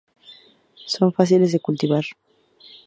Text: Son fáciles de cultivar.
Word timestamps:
Son 0.93 1.07
fáciles 1.17 1.51
de 1.53 1.63
cultivar. 1.67 2.05